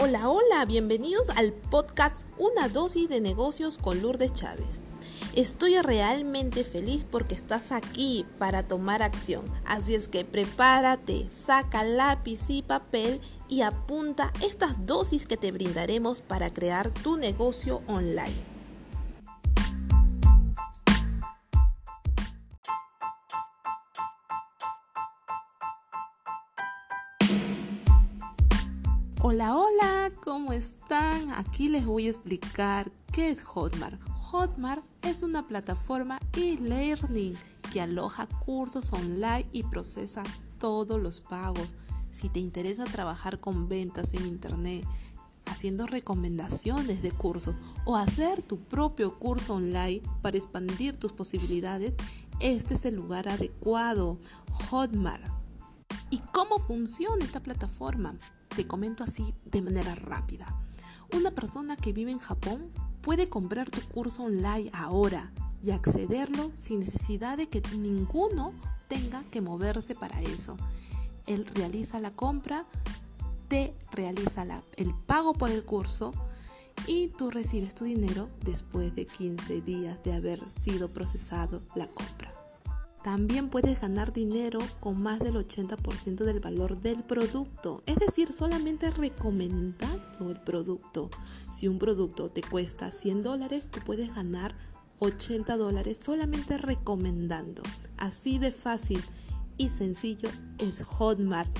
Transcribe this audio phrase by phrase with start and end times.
[0.00, 4.78] Hola, hola, bienvenidos al podcast Una dosis de negocios con Lourdes Chávez.
[5.34, 9.42] Estoy realmente feliz porque estás aquí para tomar acción.
[9.66, 16.20] Así es que prepárate, saca lápiz y papel y apunta estas dosis que te brindaremos
[16.20, 18.57] para crear tu negocio online.
[29.30, 31.32] Hola, hola, ¿cómo están?
[31.32, 34.00] Aquí les voy a explicar qué es Hotmart.
[34.08, 37.36] Hotmart es una plataforma e-learning
[37.70, 40.22] que aloja cursos online y procesa
[40.58, 41.74] todos los pagos.
[42.10, 44.86] Si te interesa trabajar con ventas en internet,
[45.44, 47.54] haciendo recomendaciones de cursos
[47.84, 51.96] o hacer tu propio curso online para expandir tus posibilidades,
[52.40, 54.16] este es el lugar adecuado.
[54.70, 55.30] Hotmart.
[56.08, 58.14] ¿Y cómo funciona esta plataforma?
[58.58, 60.60] Te comento así de manera rápida.
[61.14, 65.30] Una persona que vive en Japón puede comprar tu curso online ahora
[65.62, 68.52] y accederlo sin necesidad de que ninguno
[68.88, 70.56] tenga que moverse para eso.
[71.26, 72.66] Él realiza la compra,
[73.46, 76.12] te realiza el pago por el curso
[76.88, 82.37] y tú recibes tu dinero después de 15 días de haber sido procesado la compra.
[83.02, 88.90] También puedes ganar dinero con más del 80% del valor del producto, es decir, solamente
[88.90, 91.10] recomendando el producto.
[91.52, 94.54] Si un producto te cuesta 100 dólares, tú puedes ganar
[94.98, 97.62] 80 dólares solamente recomendando.
[97.96, 99.02] Así de fácil
[99.56, 101.56] y sencillo es Hotmart.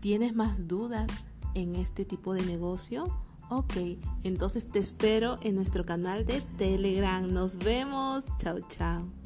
[0.00, 1.08] ¿Tienes más dudas
[1.54, 3.12] en este tipo de negocio?
[3.50, 3.74] Ok,
[4.22, 7.28] entonces te espero en nuestro canal de Telegram.
[7.32, 8.24] Nos vemos.
[8.38, 9.19] Chao, chao.